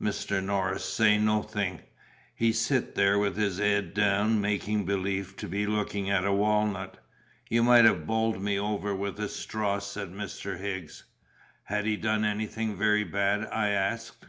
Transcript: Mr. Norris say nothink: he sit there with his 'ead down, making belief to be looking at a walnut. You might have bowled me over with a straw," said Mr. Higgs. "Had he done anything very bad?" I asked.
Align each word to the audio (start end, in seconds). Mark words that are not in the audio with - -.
Mr. 0.00 0.40
Norris 0.40 0.84
say 0.84 1.18
nothink: 1.18 1.80
he 2.36 2.52
sit 2.52 2.94
there 2.94 3.18
with 3.18 3.36
his 3.36 3.60
'ead 3.60 3.92
down, 3.92 4.40
making 4.40 4.84
belief 4.86 5.36
to 5.38 5.48
be 5.48 5.66
looking 5.66 6.08
at 6.08 6.24
a 6.24 6.32
walnut. 6.32 7.04
You 7.48 7.64
might 7.64 7.84
have 7.86 8.06
bowled 8.06 8.40
me 8.40 8.56
over 8.56 8.94
with 8.94 9.18
a 9.18 9.28
straw," 9.28 9.80
said 9.80 10.12
Mr. 10.12 10.60
Higgs. 10.60 11.06
"Had 11.64 11.86
he 11.86 11.96
done 11.96 12.24
anything 12.24 12.76
very 12.76 13.02
bad?" 13.02 13.48
I 13.50 13.70
asked. 13.70 14.26